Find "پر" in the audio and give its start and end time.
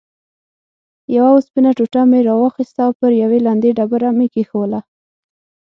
2.99-3.11